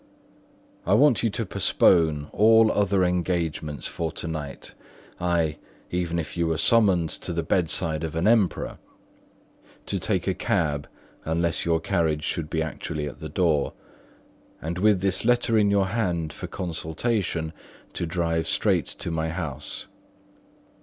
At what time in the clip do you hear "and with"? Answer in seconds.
14.59-15.01